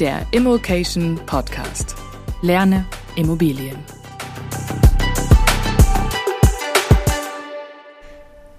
der 0.00 0.26
Immokation 0.30 1.20
Podcast. 1.26 1.94
Lerne 2.40 2.86
Immobilien. 3.16 3.76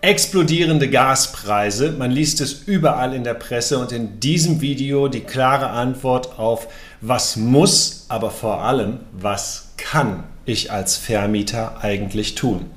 Explodierende 0.02 0.88
Gaspreise, 0.88 1.94
man 1.94 2.12
liest 2.12 2.42
es 2.42 2.54
überall 2.68 3.16
in 3.16 3.24
der 3.24 3.34
Presse 3.34 3.80
und 3.80 3.92
in 3.92 4.20
diesem 4.20 4.62
Video 4.62 5.08
die 5.08 5.22
klare 5.22 5.70
Antwort 5.70 6.38
auf, 6.38 6.68
was 7.02 7.38
muss, 7.38 8.06
aber 8.10 8.30
vor 8.30 8.64
allem, 8.64 9.00
was 9.12 9.70
kann 9.78 10.26
ich 10.46 10.72
als 10.72 10.96
Vermieter 10.96 11.84
eigentlich 11.84 12.36
tun. 12.36 12.70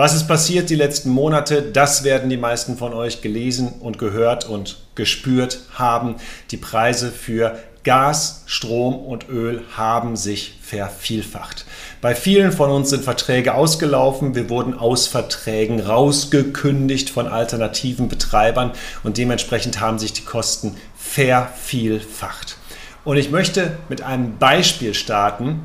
Was 0.00 0.14
ist 0.14 0.28
passiert 0.28 0.70
die 0.70 0.76
letzten 0.76 1.10
Monate? 1.10 1.60
Das 1.60 2.04
werden 2.04 2.30
die 2.30 2.38
meisten 2.38 2.78
von 2.78 2.94
euch 2.94 3.20
gelesen 3.20 3.74
und 3.80 3.98
gehört 3.98 4.48
und 4.48 4.78
gespürt 4.94 5.58
haben. 5.74 6.14
Die 6.50 6.56
Preise 6.56 7.10
für 7.10 7.58
Gas, 7.84 8.44
Strom 8.46 8.94
und 8.96 9.28
Öl 9.28 9.60
haben 9.76 10.16
sich 10.16 10.54
vervielfacht. 10.62 11.66
Bei 12.00 12.14
vielen 12.14 12.50
von 12.50 12.70
uns 12.70 12.88
sind 12.88 13.04
Verträge 13.04 13.52
ausgelaufen. 13.52 14.34
Wir 14.34 14.48
wurden 14.48 14.72
aus 14.72 15.06
Verträgen 15.06 15.80
rausgekündigt 15.80 17.10
von 17.10 17.28
alternativen 17.28 18.08
Betreibern 18.08 18.72
und 19.02 19.18
dementsprechend 19.18 19.82
haben 19.82 19.98
sich 19.98 20.14
die 20.14 20.24
Kosten 20.24 20.78
vervielfacht. 20.96 22.56
Und 23.04 23.18
ich 23.18 23.30
möchte 23.30 23.76
mit 23.90 24.00
einem 24.00 24.38
Beispiel 24.38 24.94
starten, 24.94 25.60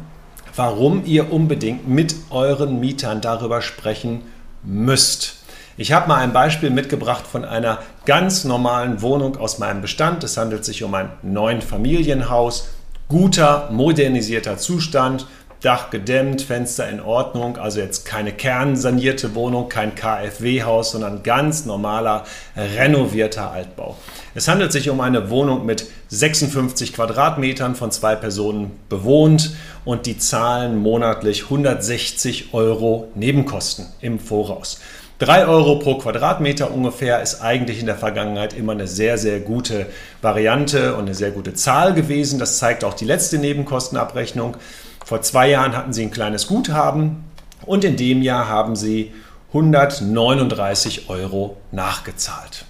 warum 0.55 1.05
ihr 1.05 1.31
unbedingt 1.31 1.87
mit 1.87 2.15
euren 2.29 2.79
Mietern 2.79 3.21
darüber 3.21 3.61
sprechen 3.61 4.21
müsst. 4.63 5.37
Ich 5.77 5.91
habe 5.91 6.07
mal 6.07 6.19
ein 6.19 6.31
Beispiel 6.31 6.69
mitgebracht 6.69 7.27
von 7.27 7.43
einer 7.43 7.79
ganz 8.05 8.45
normalen 8.45 9.01
Wohnung 9.01 9.35
aus 9.37 9.59
meinem 9.59 9.81
Bestand. 9.81 10.23
Es 10.23 10.37
handelt 10.37 10.63
sich 10.63 10.83
um 10.83 10.93
ein 10.95 11.09
neun 11.21 11.61
Familienhaus, 11.61 12.70
guter, 13.09 13.70
modernisierter 13.71 14.57
Zustand, 14.57 15.27
Dach 15.61 15.89
gedämmt, 15.89 16.41
Fenster 16.41 16.87
in 16.89 16.99
Ordnung, 16.99 17.57
also 17.57 17.79
jetzt 17.79 18.05
keine 18.05 18.31
kernsanierte 18.31 19.35
Wohnung, 19.35 19.70
kein 19.70 19.95
KfW-Haus, 19.95 20.91
sondern 20.91 21.23
ganz 21.23 21.65
normaler, 21.65 22.23
renovierter 22.55 23.51
Altbau. 23.51 23.95
Es 24.35 24.47
handelt 24.47 24.71
sich 24.71 24.89
um 24.89 25.01
eine 25.01 25.29
Wohnung 25.29 25.65
mit 25.65 25.87
56 26.09 26.93
Quadratmetern 26.93 27.75
von 27.75 27.91
zwei 27.91 28.15
Personen 28.15 28.71
bewohnt 28.89 29.55
und 29.85 30.05
die 30.05 30.17
zahlen 30.17 30.77
monatlich 30.77 31.43
160 31.43 32.53
Euro 32.53 33.07
Nebenkosten 33.15 33.87
im 34.01 34.19
Voraus. 34.19 34.79
3 35.19 35.47
Euro 35.47 35.79
pro 35.79 35.97
Quadratmeter 35.97 36.71
ungefähr 36.71 37.21
ist 37.21 37.41
eigentlich 37.41 37.79
in 37.79 37.85
der 37.85 37.95
Vergangenheit 37.95 38.53
immer 38.53 38.73
eine 38.73 38.85
sehr, 38.85 39.17
sehr 39.17 39.40
gute 39.40 39.85
Variante 40.21 40.95
und 40.95 41.05
eine 41.05 41.15
sehr 41.15 41.31
gute 41.31 41.53
Zahl 41.53 41.93
gewesen. 41.93 42.37
Das 42.37 42.57
zeigt 42.57 42.84
auch 42.84 42.93
die 42.93 43.05
letzte 43.05 43.37
Nebenkostenabrechnung. 43.37 44.57
Vor 45.05 45.21
zwei 45.21 45.51
Jahren 45.51 45.77
hatten 45.77 45.93
sie 45.93 46.01
ein 46.01 46.09
kleines 46.09 46.48
Guthaben 46.48 47.25
und 47.63 47.84
in 47.84 47.95
dem 47.95 48.23
Jahr 48.23 48.49
haben 48.49 48.75
sie 48.75 49.13
139 49.49 51.09
Euro 51.09 51.57
nachgezahlt. 51.71 52.65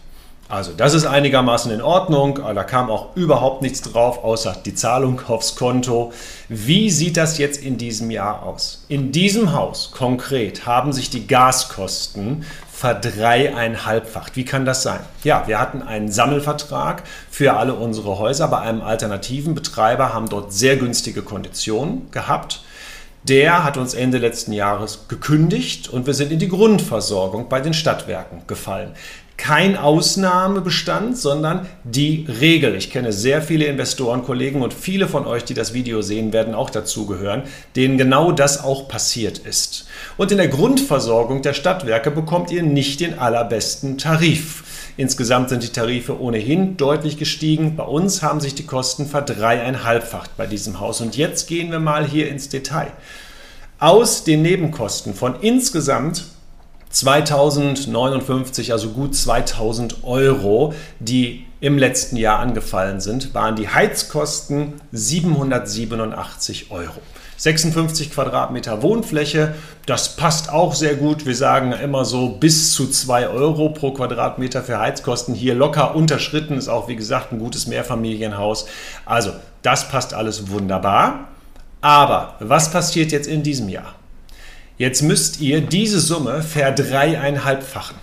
Also 0.50 0.74
das 0.74 0.94
ist 0.94 1.06
einigermaßen 1.06 1.72
in 1.72 1.82
Ordnung. 1.82 2.36
Da 2.36 2.64
kam 2.66 2.92
auch 2.92 3.16
überhaupt 3.16 3.62
nichts 3.62 3.82
drauf, 3.82 4.24
außer 4.24 4.58
die 4.66 4.76
Zahlung 4.76 5.22
aufs 5.28 5.56
Konto. 5.56 6.12
Wie 6.50 6.92
sieht 6.92 7.16
das 7.16 7.38
jetzt 7.38 7.64
in 7.64 7.78
diesem 7.78 8.12
Jahr 8.12 8.44
aus? 8.44 8.84
In 8.90 9.14
diesem 9.14 9.54
Haus 9.54 9.92
konkret 9.92 10.68
haben 10.68 10.92
sich 10.92 11.10
die 11.10 11.26
Gaskosten 11.26 12.46
verdreieinhalbfacht. 12.76 14.36
Wie 14.36 14.44
kann 14.44 14.66
das 14.66 14.84
sein? 14.84 15.00
Ja, 15.24 15.48
wir 15.48 15.60
hatten 15.60 15.82
einen 15.82 16.12
Sammelvertrag 16.12 17.04
für 17.30 17.54
alle 17.54 17.74
unsere 17.74 18.20
Häuser 18.20 18.50
bei 18.50 18.60
einem 18.60 18.82
alternativen 18.82 19.56
Betreiber, 19.56 20.14
haben 20.14 20.28
dort 20.28 20.52
sehr 20.52 20.76
günstige 20.76 21.22
Konditionen 21.22 22.12
gehabt. 22.12 22.64
Der 23.24 23.64
hat 23.64 23.78
uns 23.78 23.94
Ende 23.94 24.18
letzten 24.18 24.52
Jahres 24.52 25.08
gekündigt 25.08 25.88
und 25.88 26.06
wir 26.06 26.14
sind 26.14 26.32
in 26.32 26.40
die 26.40 26.50
Grundversorgung 26.50 27.50
bei 27.50 27.62
den 27.62 27.74
Stadtwerken 27.74 28.42
gefallen 28.46 28.92
kein 29.38 29.78
Ausnahmebestand, 29.78 31.18
sondern 31.18 31.68
die 31.84 32.26
Regel. 32.40 32.76
Ich 32.76 32.90
kenne 32.90 33.12
sehr 33.12 33.42
viele 33.42 33.66
Investorenkollegen 33.66 34.62
und 34.62 34.74
viele 34.74 35.08
von 35.08 35.26
euch, 35.28 35.44
die 35.44 35.54
das 35.54 35.74
Video 35.74 36.02
sehen, 36.02 36.32
werden 36.32 36.56
auch 36.56 36.70
dazugehören, 36.70 37.44
denen 37.76 37.98
genau 37.98 38.32
das 38.32 38.64
auch 38.64 38.88
passiert 38.88 39.40
ist. 39.40 39.88
Und 40.18 40.32
in 40.32 40.38
der 40.38 40.48
Grundversorgung 40.48 41.42
der 41.42 41.54
Stadtwerke 41.54 42.12
bekommt 42.12 42.50
ihr 42.52 42.64
nicht 42.64 43.02
den 43.02 43.20
allerbesten 43.20 43.98
Tarif. 43.98 44.64
Insgesamt 44.98 45.50
sind 45.50 45.64
die 45.64 45.70
Tarife 45.70 46.22
ohnehin 46.22 46.78
deutlich 46.78 47.18
gestiegen. 47.18 47.76
Bei 47.76 47.84
uns 47.84 48.22
haben 48.22 48.40
sich 48.40 48.56
die 48.56 48.66
Kosten 48.66 49.06
verdreieinhalbfacht 49.06 50.38
bei 50.38 50.48
diesem 50.48 50.80
Haus. 50.80 51.02
Und 51.02 51.18
jetzt 51.18 51.48
gehen 51.48 51.72
wir 51.72 51.80
mal 51.80 52.08
hier 52.08 52.30
ins 52.30 52.48
Detail. 52.48 52.94
Aus 53.78 54.24
den 54.24 54.42
Nebenkosten 54.42 55.14
von 55.14 55.36
insgesamt 55.42 56.24
2059, 56.96 58.72
also 58.72 58.92
gut 58.92 59.16
2000 59.16 60.06
Euro, 60.06 60.74
die 61.02 61.46
im 61.60 61.78
letzten 61.78 62.16
Jahr 62.16 62.40
angefallen 62.40 63.02
sind, 63.02 63.34
waren 63.34 63.58
die 63.58 63.68
Heizkosten 63.68 64.76
787 64.94 66.72
Euro. 66.72 67.02
56 67.36 68.12
Quadratmeter 68.12 68.82
Wohnfläche, 68.82 69.56
das 69.86 70.16
passt 70.16 70.50
auch 70.50 70.74
sehr 70.74 70.96
gut. 70.96 71.26
Wir 71.26 71.36
sagen 71.36 71.74
immer 71.74 72.06
so 72.06 72.30
bis 72.30 72.72
zu 72.72 72.88
2 72.88 73.28
Euro 73.28 73.70
pro 73.70 73.92
Quadratmeter 73.92 74.64
für 74.64 74.80
Heizkosten. 74.80 75.36
Hier 75.36 75.54
locker 75.54 75.96
unterschritten, 75.96 76.58
ist 76.58 76.70
auch 76.70 76.88
wie 76.88 76.96
gesagt 76.96 77.34
ein 77.34 77.40
gutes 77.40 77.68
Mehrfamilienhaus. 77.68 78.68
Also 79.06 79.34
das 79.64 79.90
passt 79.90 80.14
alles 80.14 80.50
wunderbar. 80.50 81.28
Aber 81.82 82.36
was 82.40 82.72
passiert 82.72 83.12
jetzt 83.12 83.28
in 83.28 83.44
diesem 83.44 83.68
Jahr? 83.68 83.96
Jetzt 84.78 85.04
müsst 85.04 85.40
ihr 85.40 85.62
diese 85.62 86.02
Summe 86.02 86.44
verdreieinhalbfachen. 86.44 87.96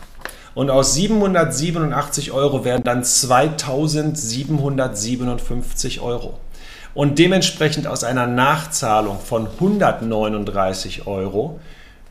Und 0.54 0.70
aus 0.70 0.94
787 0.94 2.32
Euro 2.32 2.64
werden 2.64 2.82
dann 2.82 3.04
2757 3.04 6.00
Euro. 6.00 6.40
Und 6.94 7.18
dementsprechend 7.18 7.86
aus 7.86 8.04
einer 8.04 8.26
Nachzahlung 8.26 9.20
von 9.20 9.48
139 9.48 11.06
Euro 11.06 11.60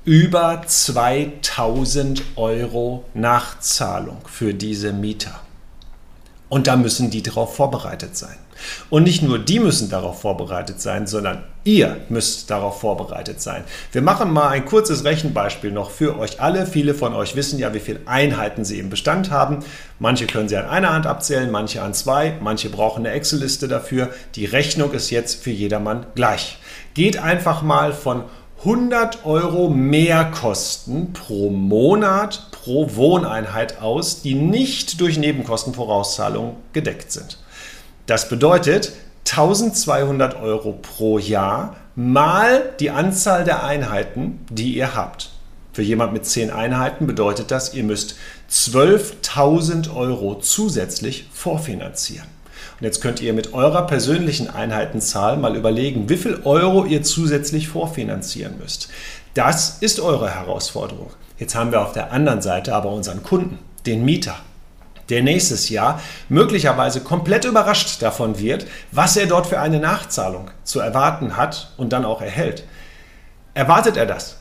über 0.06 0.62
2000 0.66 2.24
Euro 2.36 3.06
Nachzahlung 3.14 4.18
für 4.26 4.56
diese 4.56 4.94
Mieter. 4.94 5.40
Und 6.50 6.66
da 6.68 6.76
müssen 6.76 7.10
die 7.12 7.24
darauf 7.24 7.56
vorbereitet 7.56 8.18
sein. 8.18 8.38
Und 8.90 9.04
nicht 9.04 9.22
nur 9.22 9.40
die 9.40 9.60
müssen 9.60 9.90
darauf 9.90 10.22
vorbereitet 10.22 10.82
sein, 10.82 11.08
sondern 11.08 11.44
ihr 11.64 11.98
müsst 12.10 12.50
darauf 12.50 12.80
vorbereitet 12.80 13.42
sein. 13.42 13.64
Wir 13.92 14.02
machen 14.02 14.32
mal 14.32 14.50
ein 14.50 14.66
kurzes 14.66 15.04
Rechenbeispiel 15.04 15.72
noch 15.72 15.92
für 15.92 16.18
euch 16.18 16.42
alle. 16.42 16.66
Viele 16.66 16.94
von 16.94 17.14
euch 17.14 17.36
wissen 17.36 17.60
ja, 17.60 17.74
wie 17.74 17.80
viele 17.80 18.02
Einheiten 18.06 18.66
sie 18.66 18.80
im 18.80 18.90
Bestand 18.90 19.32
haben. 19.32 19.60
Manche 20.00 20.28
können 20.28 20.50
sie 20.50 20.58
an 20.58 20.68
einer 20.68 20.94
Hand 20.94 21.06
abzählen, 21.06 21.52
manche 21.52 21.82
an 21.82 21.94
zwei, 21.94 22.38
manche 22.42 22.70
brauchen 22.70 23.06
eine 23.06 23.16
Excel-Liste 23.16 23.68
dafür. 23.68 24.10
Die 24.36 24.46
Rechnung 24.46 24.92
ist 24.92 25.10
jetzt 25.10 25.44
für 25.44 25.52
jedermann 25.52 26.06
gleich. 26.16 26.58
Geht 26.94 27.18
einfach 27.18 27.62
mal 27.62 27.94
von 27.94 28.24
100 28.60 29.26
Euro 29.26 29.70
Mehrkosten 29.70 31.14
pro 31.14 31.50
Monat 31.50 32.52
pro 32.52 32.96
Wohneinheit 32.96 33.82
aus, 33.82 34.22
die 34.22 34.36
nicht 34.36 35.02
durch 35.02 35.18
Nebenkostenvorauszahlungen 35.18 36.54
gedeckt 36.72 37.12
sind. 37.12 37.40
Das 38.06 38.30
bedeutet 38.30 38.94
1200 39.30 40.42
Euro 40.42 40.74
pro 40.74 41.20
Jahr 41.20 41.76
mal 41.96 42.74
die 42.80 42.90
Anzahl 42.90 43.44
der 43.44 43.64
Einheiten, 43.64 44.46
die 44.50 44.76
ihr 44.76 44.96
habt. 44.96 45.30
Für 45.74 45.84
jemand 45.84 46.12
mit 46.12 46.26
10 46.26 46.52
Einheiten 46.52 47.08
bedeutet 47.08 47.52
das, 47.52 47.74
ihr 47.74 47.84
müsst 47.84 48.16
12.000 48.52 49.96
Euro 49.96 50.36
zusätzlich 50.40 51.30
vorfinanzieren. 51.32 52.28
Und 52.80 52.86
jetzt 52.86 53.02
könnt 53.02 53.22
ihr 53.22 53.34
mit 53.34 53.54
eurer 53.54 53.88
persönlichen 53.88 54.50
Einheitenzahl 54.50 55.38
mal 55.38 55.56
überlegen, 55.56 56.10
wie 56.10 56.18
viel 56.18 56.42
Euro 56.44 56.86
ihr 56.86 57.04
zusätzlich 57.04 57.70
vorfinanzieren 57.70 58.58
müsst. 58.58 58.90
Das 59.34 59.78
ist 59.80 60.00
eure 60.00 60.30
Herausforderung. 60.30 61.12
Jetzt 61.40 61.56
haben 61.56 61.72
wir 61.72 61.82
auf 61.82 61.94
der 61.94 62.12
anderen 62.12 62.42
Seite 62.42 62.76
aber 62.76 62.92
unseren 62.92 63.24
Kunden, 63.24 63.60
den 63.86 64.04
Mieter 64.04 64.36
der 65.12 65.22
nächstes 65.22 65.70
Jahr 65.70 66.02
möglicherweise 66.30 67.02
komplett 67.02 67.46
überrascht 67.46 68.02
davon 68.02 68.40
wird, 68.40 68.66
was 68.92 69.18
er 69.18 69.28
dort 69.28 69.48
für 69.48 69.60
eine 69.60 69.80
Nachzahlung 69.80 70.50
zu 70.64 70.80
erwarten 70.80 71.38
hat 71.38 71.74
und 71.78 71.94
dann 71.94 72.06
auch 72.06 72.22
erhält. 72.22 72.64
Erwartet 73.54 73.98
er 73.98 74.06
das? 74.06 74.38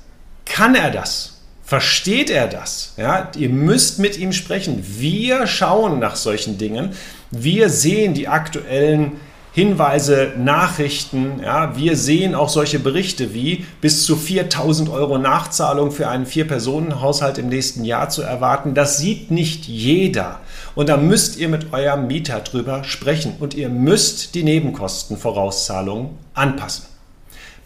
Kann 0.46 0.75
er 0.75 0.90
das? 0.90 1.40
Versteht 1.62 2.31
er 2.31 2.49
das? 2.49 2.94
Ja, 2.96 3.31
ihr 3.37 3.49
müsst 3.49 3.99
mit 3.99 4.19
ihm 4.19 4.32
sprechen. 4.32 4.84
Wir 4.84 5.46
schauen 5.46 6.00
nach 6.00 6.17
solchen 6.17 6.58
Dingen. 6.58 6.90
Wir 7.31 7.69
sehen 7.69 8.14
die 8.14 8.26
aktuellen 8.26 9.20
Hinweise, 9.52 10.32
Nachrichten. 10.37 11.40
Ja, 11.44 11.76
wir 11.76 11.96
sehen 11.96 12.34
auch 12.34 12.49
solche 12.49 12.78
Berichte 12.78 13.34
wie 13.34 13.66
bis 13.81 14.05
zu 14.05 14.16
4000 14.16 14.88
Euro 14.88 15.19
Nachzahlung 15.19 15.90
für 15.90 16.08
einen 16.08 16.26
Vier-Personen-Haushalt 16.26 17.38
im 17.38 17.49
nächsten 17.49 17.84
Jahr 17.84 18.08
zu 18.08 18.23
erwarten. 18.23 18.75
Das 18.75 18.99
sieht 18.99 19.31
nicht 19.31 19.66
jeder. 19.66 20.40
Und 20.75 20.88
da 20.88 20.96
müsst 20.96 21.37
ihr 21.37 21.49
mit 21.49 21.72
eurem 21.72 22.06
Mieter 22.06 22.40
drüber 22.40 22.84
sprechen 22.84 23.34
und 23.40 23.55
ihr 23.55 23.69
müsst 23.69 24.34
die 24.34 24.44
Nebenkostenvorauszahlungen 24.44 26.11
anpassen. 26.34 26.87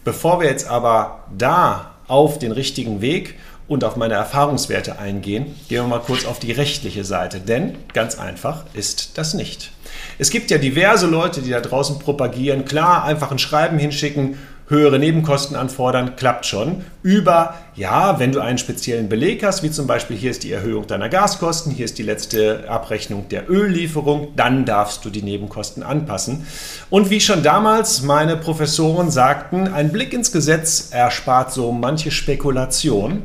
Bevor 0.03 0.39
wir 0.39 0.47
jetzt 0.47 0.67
aber 0.67 1.23
da 1.35 1.91
auf 2.07 2.39
den 2.39 2.51
richtigen 2.51 3.01
Weg 3.01 3.35
und 3.67 3.83
auf 3.83 3.95
meine 3.95 4.13
Erfahrungswerte 4.13 4.99
eingehen, 4.99 5.55
gehen 5.67 5.83
wir 5.83 5.87
mal 5.87 5.99
kurz 5.99 6.25
auf 6.25 6.39
die 6.39 6.51
rechtliche 6.51 7.03
Seite, 7.03 7.39
denn 7.39 7.77
ganz 7.93 8.17
einfach 8.19 8.65
ist 8.73 9.17
das 9.17 9.33
nicht. 9.33 9.71
Es 10.19 10.29
gibt 10.29 10.51
ja 10.51 10.57
diverse 10.57 11.07
Leute, 11.07 11.41
die 11.41 11.49
da 11.49 11.61
draußen 11.61 11.99
propagieren, 11.99 12.65
klar, 12.65 13.03
einfach 13.05 13.31
ein 13.31 13.39
Schreiben 13.39 13.79
hinschicken, 13.79 14.37
höhere 14.67 14.97
Nebenkosten 14.97 15.55
anfordern, 15.55 16.15
klappt 16.15 16.45
schon. 16.45 16.83
Über, 17.03 17.53
ja, 17.75 18.19
wenn 18.19 18.31
du 18.31 18.39
einen 18.39 18.57
speziellen 18.57 19.09
Beleg 19.09 19.43
hast, 19.43 19.61
wie 19.61 19.69
zum 19.69 19.85
Beispiel 19.85 20.17
hier 20.17 20.31
ist 20.31 20.43
die 20.43 20.51
Erhöhung 20.51 20.87
deiner 20.87 21.07
Gaskosten, 21.07 21.71
hier 21.71 21.85
ist 21.85 21.99
die 21.99 22.03
letzte 22.03 22.67
Abrechnung 22.67 23.29
der 23.29 23.49
Öllieferung, 23.49 24.29
dann 24.35 24.65
darfst 24.65 25.05
du 25.05 25.09
die 25.11 25.21
Nebenkosten 25.21 25.83
anpassen. 25.83 26.47
Und 26.89 27.11
wie 27.11 27.21
schon 27.21 27.43
damals 27.43 28.01
meine 28.01 28.37
Professoren 28.37 29.11
sagten, 29.11 29.67
ein 29.67 29.91
Blick 29.91 30.13
ins 30.13 30.31
Gesetz 30.31 30.89
erspart 30.91 31.53
so 31.53 31.71
manche 31.71 32.09
Spekulation. 32.09 33.21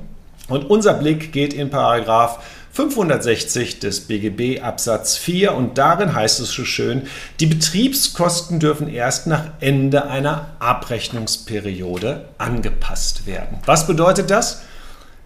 Und 0.48 0.68
unser 0.68 0.94
Blick 0.94 1.32
geht 1.32 1.54
in 1.54 1.70
Paragraph 1.70 2.40
560 2.72 3.80
des 3.80 4.00
BGB 4.02 4.62
Absatz 4.62 5.16
4 5.16 5.54
und 5.54 5.76
darin 5.76 6.14
heißt 6.14 6.40
es 6.40 6.50
so 6.50 6.64
schön, 6.64 7.08
die 7.40 7.46
Betriebskosten 7.46 8.60
dürfen 8.60 8.88
erst 8.88 9.26
nach 9.26 9.44
Ende 9.60 10.06
einer 10.06 10.52
Abrechnungsperiode 10.60 12.28
angepasst 12.38 13.26
werden. 13.26 13.58
Was 13.66 13.86
bedeutet 13.86 14.30
das? 14.30 14.62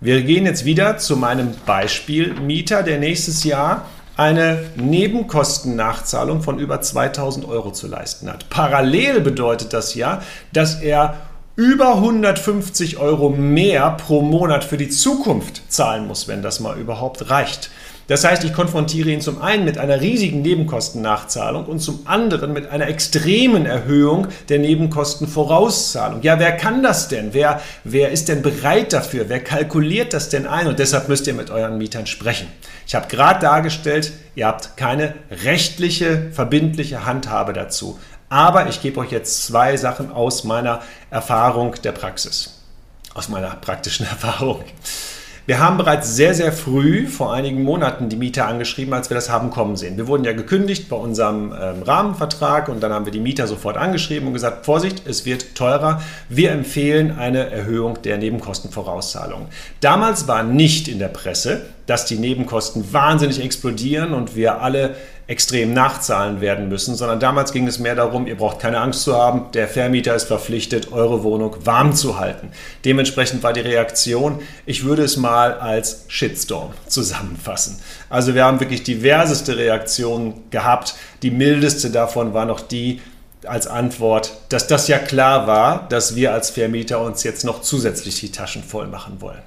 Wir 0.01 0.23
gehen 0.23 0.47
jetzt 0.47 0.65
wieder 0.65 0.99
zu 0.99 1.17
meinem 1.17 1.55
Beispiel 1.67 2.35
Mieter, 2.35 2.83
der 2.83 2.99
nächstes 2.99 3.45
Jahr 3.45 3.87
eine 4.17 4.65
Nebenkostennachzahlung 4.77 6.43
von 6.43 6.59
über 6.59 6.81
2000 6.81 7.47
Euro 7.47 7.73
zu 7.73 7.89
leisten 7.89 8.29
hat. 8.29 8.49
Parallel 8.49 9.21
bedeutet 9.21 9.73
das 9.73 9.95
ja, 9.95 10.23
dass 10.53 10.81
er 10.81 11.17
über 11.57 11.95
150 11.95 12.99
Euro 12.99 13.31
mehr 13.31 13.91
pro 13.91 14.23
Monat 14.23 14.65
für 14.65 14.77
die 14.77 14.89
Zukunft 14.89 15.63
zahlen 15.73 16.07
muss, 16.09 16.27
wenn 16.27 16.43
das 16.43 16.59
mal 16.59 16.79
überhaupt 16.79 17.31
reicht. 17.31 17.71
Das 18.07 18.23
heißt, 18.25 18.45
ich 18.45 18.53
konfrontiere 18.53 19.09
ihn 19.09 19.23
zum 19.23 19.41
einen 19.41 19.65
mit 19.65 19.79
einer 19.79 20.01
riesigen 20.01 20.43
Nebenkostennachzahlung 20.43 21.65
und 21.65 21.79
zum 21.79 22.01
anderen 22.07 22.53
mit 22.53 22.71
einer 22.71 22.89
extremen 22.89 23.65
Erhöhung 23.65 24.27
der 24.51 24.59
Nebenkostenvorauszahlung. 24.59 26.21
Ja, 26.21 26.39
wer 26.39 26.53
kann 26.53 26.83
das 26.83 27.09
denn? 27.09 27.31
Wer, 27.33 27.63
wer 27.83 28.11
ist 28.11 28.29
denn 28.29 28.43
bereit 28.43 28.93
dafür? 28.93 29.29
Wer 29.29 29.43
kalkuliert 29.43 30.13
das 30.13 30.29
denn 30.29 30.47
ein? 30.47 30.67
Und 30.67 30.81
deshalb 30.81 31.09
müsst 31.09 31.27
ihr 31.27 31.35
mit 31.35 31.51
euren 31.51 31.79
Mietern 31.79 32.07
sprechen. 32.07 32.49
Ich 32.87 32.95
habe 32.95 33.09
gerade 33.09 33.41
dargestellt, 33.41 34.13
ihr 34.35 34.49
habt 34.49 34.77
keine 34.77 35.15
rechtliche, 35.43 36.31
verbindliche 36.33 37.07
Handhabe 37.07 37.55
dazu. 37.55 37.99
Aber 38.35 38.69
ich 38.69 38.83
gebe 38.83 38.99
euch 38.99 39.13
jetzt 39.13 39.47
zwei 39.47 39.77
Sachen 39.77 40.11
aus 40.11 40.43
meiner 40.43 40.81
Erfahrung 41.09 41.77
der 41.85 41.93
Praxis, 41.93 42.65
aus 43.15 43.29
meiner 43.29 43.51
praktischen 43.51 44.07
Erfahrung. 44.11 44.65
Wir 45.47 45.61
haben 45.61 45.77
bereits 45.77 46.17
sehr, 46.17 46.35
sehr 46.35 46.53
früh, 46.53 47.07
vor 47.07 47.33
einigen 47.33 47.63
Monaten, 47.63 48.09
die 48.09 48.17
Mieter 48.17 48.49
angeschrieben, 48.49 48.93
als 48.93 49.09
wir 49.09 49.15
das 49.15 49.31
haben 49.31 49.51
kommen 49.51 49.77
sehen. 49.77 49.97
Wir 49.99 50.09
wurden 50.09 50.25
ja 50.25 50.33
gekündigt 50.33 50.89
bei 50.89 50.97
unserem 50.97 51.53
ähm, 51.53 51.83
Rahmenvertrag 51.85 52.69
und 52.69 52.83
dann 52.83 52.93
haben 52.93 53.05
wir 53.05 53.13
die 53.13 53.21
Mieter 53.21 53.47
sofort 53.47 53.77
angeschrieben 53.77 54.27
und 54.27 54.33
gesagt, 54.33 54.65
Vorsicht, 54.65 55.07
es 55.07 55.25
wird 55.27 55.55
teurer. 55.55 56.03
Wir 56.29 56.51
empfehlen 56.51 57.17
eine 57.17 57.51
Erhöhung 57.51 58.03
der 58.03 58.19
Nebenkostenvorauszahlungen. 58.19 59.47
Damals 59.81 60.27
war 60.27 60.43
nicht 60.43 60.89
in 60.89 60.99
der 60.99 61.09
Presse, 61.09 61.67
dass 61.87 62.07
die 62.07 62.17
Nebenkosten 62.17 62.93
wahnsinnig 62.93 63.41
explodieren 63.45 64.13
und 64.13 64.35
wir 64.35 64.61
alle 64.61 64.97
extrem 65.27 65.73
nachzahlen 65.73 66.41
werden 66.41 66.69
müssen, 66.69 66.95
sondern 66.95 67.19
damals 67.19 67.53
ging 67.53 67.67
es 67.67 67.79
mehr 67.79 67.95
darum, 67.95 68.27
ihr 68.27 68.37
braucht 68.37 68.59
keine 68.59 68.79
Angst 68.79 69.03
zu 69.03 69.17
haben, 69.17 69.47
der 69.53 69.69
Vermieter 69.69 70.15
ist 70.15 70.25
verpflichtet, 70.25 70.93
eure 70.93 71.23
Wohnung 71.23 71.57
warm 71.65 71.95
zu 71.95 72.19
halten. 72.19 72.51
Dementsprechend 72.85 73.43
war 73.43 73.53
die 73.53 73.61
Reaktion, 73.61 74.41
ich 74.67 74.85
würde 74.85 75.03
es 75.03 75.17
mal 75.17 75.55
als 75.55 76.05
Shitstorm 76.09 76.73
zusammenfassen. 76.89 77.81
Also 78.11 78.35
wir 78.35 78.45
haben 78.45 78.61
wirklich 78.61 78.83
diverseste 78.83 79.57
Reaktionen 79.57 80.51
gehabt. 80.51 80.95
Die 81.23 81.31
mildeste 81.31 81.91
davon 81.91 82.35
war 82.35 82.45
noch 82.45 82.61
die, 82.61 83.01
als 83.47 83.67
Antwort, 83.67 84.33
dass 84.49 84.67
das 84.67 84.89
ja 84.89 84.99
klar 84.99 85.47
war, 85.47 85.89
dass 85.89 86.17
wir 86.17 86.33
als 86.33 86.51
Vermieter 86.51 87.01
uns 87.01 87.23
jetzt 87.25 87.45
noch 87.45 87.63
zusätzlich 87.63 88.21
die 88.21 88.33
Taschen 88.33 88.63
voll 88.63 88.87
machen 88.87 89.21
wollen. 89.21 89.43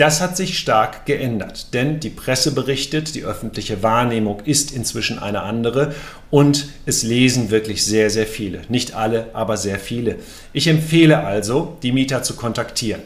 Das 0.00 0.22
hat 0.22 0.34
sich 0.34 0.58
stark 0.58 1.04
geändert, 1.04 1.74
denn 1.74 2.00
die 2.00 2.08
Presse 2.08 2.52
berichtet, 2.52 3.14
die 3.14 3.24
öffentliche 3.24 3.82
Wahrnehmung 3.82 4.40
ist 4.46 4.72
inzwischen 4.72 5.18
eine 5.18 5.42
andere 5.42 5.94
und 6.30 6.68
es 6.86 7.02
lesen 7.02 7.50
wirklich 7.50 7.84
sehr, 7.84 8.08
sehr 8.08 8.26
viele. 8.26 8.62
Nicht 8.70 8.94
alle, 8.94 9.26
aber 9.34 9.58
sehr 9.58 9.78
viele. 9.78 10.16
Ich 10.54 10.68
empfehle 10.68 11.22
also, 11.26 11.76
die 11.82 11.92
Mieter 11.92 12.22
zu 12.22 12.34
kontaktieren. 12.34 13.02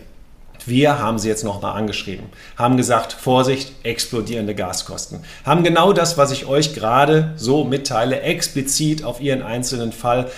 Wir 0.67 1.01
haben 1.01 1.19
sie 1.19 1.29
jetzt 1.29 1.43
nochmal 1.43 1.77
angeschrieben, 1.77 2.27
haben 2.57 2.77
gesagt, 2.77 3.13
Vorsicht, 3.13 3.73
explodierende 3.83 4.55
Gaskosten. 4.55 5.19
Haben 5.45 5.65
genau 5.65 5.93
das, 5.93 6.17
was 6.17 6.31
ich 6.31 6.47
euch 6.47 6.75
gerade 6.75 7.33
so 7.35 7.65
mitteile, 7.65 8.21
explizit 8.21 9.03
auf 9.03 9.21
ihren 9.21 9.43
einzelnen 9.43 9.91
Fall 9.91 10.31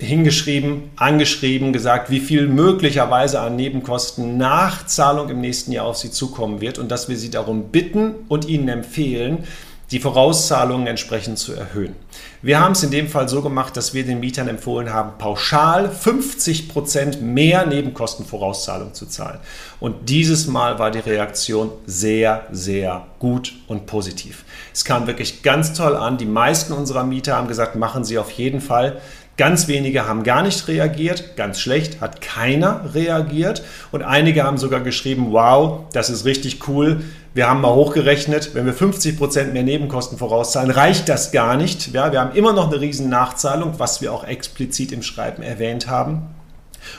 hingeschrieben, 0.00 0.90
angeschrieben, 0.96 1.72
gesagt, 1.72 2.10
wie 2.10 2.20
viel 2.20 2.46
möglicherweise 2.46 3.40
an 3.40 3.56
Nebenkosten 3.56 4.36
Nachzahlung 4.36 5.28
im 5.28 5.40
nächsten 5.40 5.72
Jahr 5.72 5.86
auf 5.86 5.96
Sie 5.96 6.10
zukommen 6.10 6.60
wird 6.60 6.78
und 6.78 6.90
dass 6.90 7.08
wir 7.08 7.16
Sie 7.16 7.30
darum 7.30 7.70
bitten 7.70 8.14
und 8.28 8.48
Ihnen 8.48 8.68
empfehlen, 8.68 9.44
die 9.90 9.98
Vorauszahlungen 9.98 10.86
entsprechend 10.86 11.38
zu 11.38 11.52
erhöhen. 11.52 11.96
Wir 12.42 12.60
haben 12.60 12.72
es 12.72 12.82
in 12.84 12.92
dem 12.92 13.08
Fall 13.08 13.28
so 13.28 13.42
gemacht, 13.42 13.76
dass 13.76 13.92
wir 13.92 14.04
den 14.04 14.20
Mietern 14.20 14.46
empfohlen 14.46 14.92
haben, 14.92 15.18
pauschal 15.18 15.90
50 15.90 16.68
Prozent 16.68 17.20
mehr 17.20 17.66
Nebenkostenvorauszahlung 17.66 18.94
zu 18.94 19.06
zahlen. 19.06 19.40
Und 19.80 20.08
dieses 20.08 20.46
Mal 20.46 20.78
war 20.78 20.92
die 20.92 21.00
Reaktion 21.00 21.72
sehr, 21.86 22.46
sehr 22.52 23.06
gut 23.18 23.54
und 23.66 23.86
positiv. 23.86 24.44
Es 24.72 24.84
kam 24.84 25.08
wirklich 25.08 25.42
ganz 25.42 25.72
toll 25.72 25.96
an. 25.96 26.18
Die 26.18 26.26
meisten 26.26 26.72
unserer 26.72 27.02
Mieter 27.02 27.36
haben 27.36 27.48
gesagt, 27.48 27.74
machen 27.74 28.04
Sie 28.04 28.16
auf 28.16 28.30
jeden 28.30 28.60
Fall. 28.60 29.00
Ganz 29.40 29.68
wenige 29.68 30.06
haben 30.06 30.22
gar 30.22 30.42
nicht 30.42 30.68
reagiert, 30.68 31.34
ganz 31.34 31.60
schlecht, 31.60 32.02
hat 32.02 32.20
keiner 32.20 32.90
reagiert. 32.92 33.62
Und 33.90 34.02
einige 34.02 34.44
haben 34.44 34.58
sogar 34.58 34.80
geschrieben, 34.80 35.28
wow, 35.30 35.84
das 35.94 36.10
ist 36.10 36.26
richtig 36.26 36.68
cool. 36.68 37.00
Wir 37.32 37.48
haben 37.48 37.62
mal 37.62 37.72
hochgerechnet, 37.72 38.54
wenn 38.54 38.66
wir 38.66 38.74
50 38.74 39.16
Prozent 39.16 39.54
mehr 39.54 39.62
Nebenkosten 39.62 40.18
vorauszahlen, 40.18 40.70
reicht 40.70 41.08
das 41.08 41.32
gar 41.32 41.56
nicht. 41.56 41.94
Ja, 41.94 42.12
wir 42.12 42.20
haben 42.20 42.36
immer 42.36 42.52
noch 42.52 42.70
eine 42.70 42.82
riesen 42.82 43.08
Nachzahlung, 43.08 43.78
was 43.78 44.02
wir 44.02 44.12
auch 44.12 44.24
explizit 44.24 44.92
im 44.92 45.02
Schreiben 45.02 45.42
erwähnt 45.42 45.88
haben. 45.88 46.28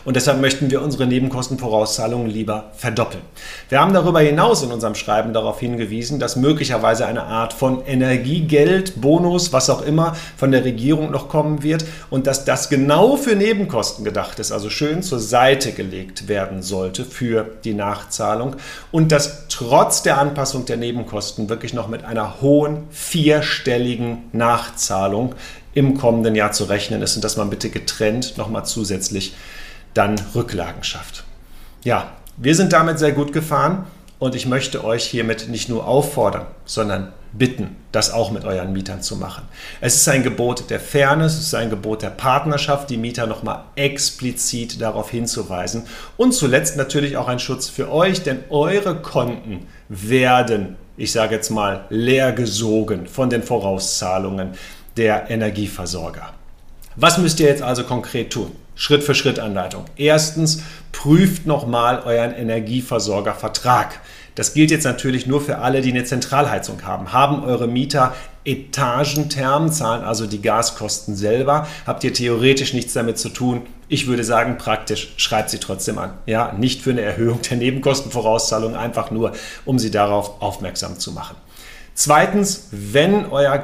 Und 0.06 0.16
deshalb 0.16 0.42
möchten 0.42 0.72
wir 0.72 0.82
unsere 0.82 1.06
Nebenkostenvorauszahlungen 1.08 2.30
lieber 2.30 2.72
verdoppeln. 2.76 3.24
Wir 3.70 3.80
haben 3.80 3.94
darüber 3.94 4.20
hinaus 4.20 4.64
in 4.64 4.72
unserem 4.72 4.96
Schreiben 4.96 5.34
darauf 5.34 5.60
hingewiesen, 5.60 6.20
dass 6.20 6.36
möglicherweise 6.36 7.06
eine 7.06 7.24
Art 7.24 7.54
von 7.54 7.86
Energiegeld, 7.86 9.00
Bonus, 9.02 9.54
was 9.54 9.70
auch 9.70 9.82
immer 9.82 10.16
von 10.38 10.52
der 10.52 10.64
Regierung 10.66 11.12
noch 11.12 11.30
kommen 11.30 11.64
wird 11.64 11.86
und 12.10 12.28
dass 12.28 12.46
das 12.46 12.70
genau 12.70 13.16
für 13.16 13.36
Nebenkosten 13.36 14.06
gedacht 14.06 14.40
ist, 14.40 14.52
also 14.52 14.70
schön 14.70 15.04
zur 15.04 15.20
Seite 15.20 15.72
gelegt 15.72 16.28
werden 16.28 16.62
sollte 16.62 17.06
für 17.06 17.46
die 17.64 17.74
Nachzahlung 17.74 18.56
und 18.92 19.12
dass 19.12 19.48
trotz 19.48 20.04
der 20.04 20.18
Anpassung 20.18 20.66
der 20.66 20.78
Nebenkosten 20.78 21.50
wirklich 21.50 21.74
noch 21.74 21.88
mit 21.88 22.04
einer 22.04 22.42
hohen 22.42 22.84
vierstelligen 22.90 24.24
Nachzahlung 24.32 25.36
im 25.74 25.98
kommenden 25.98 26.36
Jahr 26.36 26.52
zu 26.52 26.66
rechnen 26.66 27.02
ist 27.02 27.16
und 27.16 27.24
dass 27.24 27.38
man 27.38 27.50
bitte 27.50 27.70
getrennt 27.70 28.38
nochmal 28.38 28.66
zusätzlich 28.66 29.34
dann 29.94 30.16
Rücklagen 30.36 30.84
schafft. 30.84 31.24
Ja, 31.84 32.12
wir 32.38 32.56
sind 32.56 32.74
damit 32.74 33.00
sehr 33.00 33.12
gut 33.12 33.34
gefahren 33.34 33.86
und 34.20 34.36
ich 34.36 34.46
möchte 34.46 34.84
euch 34.84 35.06
hiermit 35.06 35.50
nicht 35.50 35.70
nur 35.70 35.88
auffordern, 35.88 36.46
sondern 36.66 37.12
bitten, 37.34 37.76
das 37.92 38.12
auch 38.12 38.32
mit 38.32 38.44
euren 38.46 38.74
Mietern 38.74 39.02
zu 39.02 39.16
machen. 39.16 39.44
Es 39.80 39.96
ist 39.96 40.08
ein 40.08 40.24
Gebot 40.24 40.70
der 40.70 40.80
Fairness, 40.80 41.34
es 41.34 41.48
ist 41.48 41.56
ein 41.56 41.70
Gebot 41.70 42.02
der 42.02 42.10
Partnerschaft, 42.10 42.90
die 42.90 42.98
Mieter 42.98 43.26
nochmal 43.26 43.64
explizit 43.76 44.82
darauf 44.82 45.10
hinzuweisen. 45.10 45.84
Und 46.18 46.34
zuletzt 46.34 46.78
natürlich 46.78 47.18
auch 47.18 47.28
ein 47.28 47.40
Schutz 47.40 47.70
für 47.70 47.92
euch, 47.92 48.24
denn 48.24 48.44
eure 48.50 49.02
Konten 49.02 49.68
werden, 49.90 50.76
ich 50.98 51.12
sage 51.12 51.36
jetzt 51.36 51.50
mal, 51.50 51.86
leer 51.90 52.32
gesogen 52.34 53.08
von 53.08 53.30
den 53.30 53.44
Vorauszahlungen 53.44 54.52
der 54.98 55.30
Energieversorger. 55.30 56.34
Was 56.96 57.18
müsst 57.18 57.40
ihr 57.40 57.48
jetzt 57.48 57.62
also 57.64 57.84
konkret 57.84 58.32
tun? 58.34 58.52
Schritt 58.76 59.04
für 59.04 59.16
Schritt 59.16 59.40
Anleitung. 59.40 59.86
Erstens, 59.96 60.64
prüft 60.92 61.46
nochmal 61.46 62.02
euren 62.06 62.34
Energieversorgervertrag. 62.34 64.00
Das 64.36 64.54
gilt 64.54 64.72
jetzt 64.72 64.86
natürlich 64.86 65.28
nur 65.28 65.42
für 65.42 65.58
alle, 65.58 65.82
die 65.82 65.92
eine 65.92 66.06
Zentralheizung 66.06 66.84
haben. 66.84 67.12
Haben 67.12 67.44
eure 67.44 67.68
Mieter 67.68 68.14
Etagenthermen, 68.44 69.72
zahlen 69.72 70.04
also 70.04 70.26
die 70.26 70.42
Gaskosten 70.42 71.16
selber, 71.16 71.68
habt 71.86 72.04
ihr 72.04 72.12
theoretisch 72.14 72.74
nichts 72.74 72.94
damit 72.94 73.20
zu 73.20 73.30
tun. 73.30 73.68
Ich 73.88 74.08
würde 74.08 74.24
sagen, 74.24 74.58
praktisch, 74.58 75.14
schreibt 75.18 75.52
sie 75.52 75.60
trotzdem 75.60 76.00
an. 76.00 76.14
Ja, 76.26 76.54
nicht 76.54 76.82
für 76.82 76.90
eine 76.90 77.02
Erhöhung 77.02 77.42
der 77.44 77.58
Nebenkostenvorauszahlung, 77.58 78.76
einfach 78.76 79.12
nur, 79.12 79.34
um 79.66 79.78
sie 79.78 79.92
darauf 79.92 80.42
aufmerksam 80.42 80.98
zu 80.98 81.12
machen. 81.12 81.36
Zweitens, 81.94 82.70
wenn 82.72 83.28
euer 83.28 83.58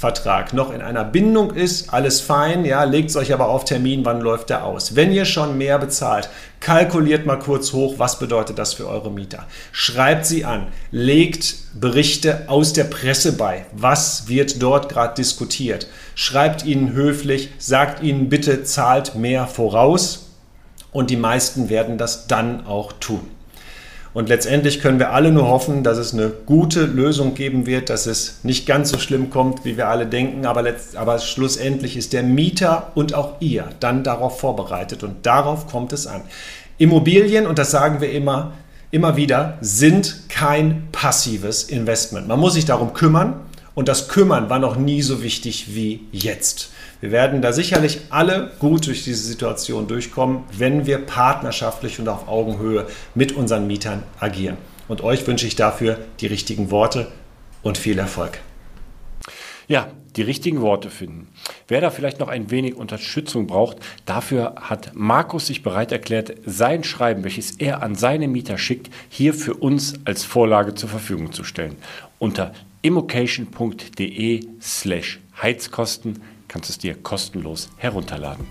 Gasvertrag 0.00 0.54
noch 0.54 0.72
in 0.72 0.80
einer 0.80 1.04
Bindung 1.04 1.50
ist, 1.50 1.92
alles 1.92 2.22
fein, 2.22 2.64
ja, 2.64 2.84
legt 2.84 3.10
es 3.10 3.16
euch 3.16 3.34
aber 3.34 3.50
auf 3.50 3.66
Termin, 3.66 4.02
wann 4.06 4.22
läuft 4.22 4.48
der 4.48 4.64
aus. 4.64 4.96
Wenn 4.96 5.12
ihr 5.12 5.26
schon 5.26 5.58
mehr 5.58 5.78
bezahlt, 5.78 6.30
kalkuliert 6.60 7.26
mal 7.26 7.38
kurz 7.38 7.74
hoch, 7.74 7.96
was 7.98 8.18
bedeutet 8.18 8.58
das 8.58 8.72
für 8.72 8.88
eure 8.88 9.10
Mieter. 9.10 9.44
Schreibt 9.72 10.24
sie 10.24 10.46
an, 10.46 10.68
legt 10.90 11.54
Berichte 11.78 12.44
aus 12.48 12.72
der 12.72 12.84
Presse 12.84 13.32
bei, 13.32 13.66
was 13.72 14.26
wird 14.26 14.62
dort 14.62 14.88
gerade 14.88 15.14
diskutiert. 15.16 15.86
Schreibt 16.14 16.64
ihnen 16.64 16.92
höflich, 16.94 17.50
sagt 17.58 18.02
ihnen 18.02 18.30
bitte, 18.30 18.64
zahlt 18.64 19.16
mehr 19.16 19.46
voraus 19.46 20.30
und 20.92 21.10
die 21.10 21.16
meisten 21.16 21.68
werden 21.68 21.98
das 21.98 22.26
dann 22.26 22.66
auch 22.66 22.94
tun. 23.00 23.28
Und 24.12 24.28
letztendlich 24.28 24.80
können 24.80 24.98
wir 24.98 25.12
alle 25.12 25.30
nur 25.30 25.48
hoffen, 25.48 25.84
dass 25.84 25.96
es 25.96 26.12
eine 26.12 26.30
gute 26.46 26.84
Lösung 26.84 27.34
geben 27.34 27.66
wird, 27.66 27.90
dass 27.90 28.06
es 28.06 28.40
nicht 28.42 28.66
ganz 28.66 28.90
so 28.90 28.98
schlimm 28.98 29.30
kommt, 29.30 29.64
wie 29.64 29.76
wir 29.76 29.88
alle 29.88 30.06
denken. 30.06 30.46
Aber, 30.46 30.62
letzt, 30.62 30.96
aber 30.96 31.18
schlussendlich 31.20 31.96
ist 31.96 32.12
der 32.12 32.24
Mieter 32.24 32.90
und 32.94 33.14
auch 33.14 33.34
ihr 33.40 33.68
dann 33.78 34.02
darauf 34.02 34.40
vorbereitet 34.40 35.04
und 35.04 35.26
darauf 35.26 35.68
kommt 35.68 35.92
es 35.92 36.08
an. 36.08 36.22
Immobilien, 36.78 37.46
und 37.46 37.58
das 37.58 37.70
sagen 37.70 38.00
wir 38.00 38.10
immer, 38.10 38.52
immer 38.90 39.16
wieder, 39.16 39.58
sind 39.60 40.28
kein 40.28 40.88
passives 40.90 41.64
Investment. 41.64 42.26
Man 42.26 42.40
muss 42.40 42.54
sich 42.54 42.64
darum 42.64 42.94
kümmern 42.94 43.34
und 43.80 43.88
das 43.88 44.08
Kümmern 44.08 44.50
war 44.50 44.58
noch 44.58 44.76
nie 44.76 45.00
so 45.00 45.22
wichtig 45.22 45.74
wie 45.74 46.00
jetzt. 46.12 46.70
Wir 47.00 47.12
werden 47.12 47.40
da 47.40 47.50
sicherlich 47.54 48.00
alle 48.10 48.50
gut 48.58 48.86
durch 48.86 49.04
diese 49.04 49.22
Situation 49.26 49.88
durchkommen, 49.88 50.44
wenn 50.52 50.84
wir 50.84 50.98
partnerschaftlich 50.98 51.98
und 51.98 52.06
auf 52.06 52.28
Augenhöhe 52.28 52.86
mit 53.14 53.32
unseren 53.32 53.66
Mietern 53.66 54.02
agieren. 54.18 54.58
Und 54.86 55.02
euch 55.02 55.26
wünsche 55.26 55.46
ich 55.46 55.56
dafür 55.56 55.96
die 56.20 56.26
richtigen 56.26 56.70
Worte 56.70 57.10
und 57.62 57.78
viel 57.78 57.98
Erfolg. 57.98 58.40
Ja, 59.66 59.88
die 60.14 60.22
richtigen 60.22 60.60
Worte 60.60 60.90
finden. 60.90 61.28
Wer 61.66 61.80
da 61.80 61.88
vielleicht 61.88 62.20
noch 62.20 62.28
ein 62.28 62.50
wenig 62.50 62.74
Unterstützung 62.74 63.46
braucht, 63.46 63.78
dafür 64.04 64.56
hat 64.60 64.90
Markus 64.92 65.46
sich 65.46 65.62
bereit 65.62 65.90
erklärt, 65.90 66.34
sein 66.44 66.84
Schreiben, 66.84 67.24
welches 67.24 67.52
er 67.52 67.82
an 67.82 67.94
seine 67.94 68.28
Mieter 68.28 68.58
schickt, 68.58 68.90
hier 69.08 69.32
für 69.32 69.54
uns 69.54 69.94
als 70.04 70.22
Vorlage 70.22 70.74
zur 70.74 70.90
Verfügung 70.90 71.32
zu 71.32 71.44
stellen. 71.44 71.76
Unter 72.18 72.52
immocation.de 72.82 74.40
slash 74.60 75.18
Heizkosten 75.42 76.22
kannst 76.48 76.68
du 76.68 76.72
es 76.72 76.78
dir 76.78 76.94
kostenlos 77.02 77.70
herunterladen. 77.76 78.46